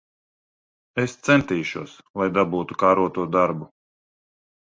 Es 1.03 1.13
centīšos, 1.27 1.93
lai 2.21 2.27
dabūtu 2.39 2.79
kāroto 2.85 3.27
darbu. 3.37 3.71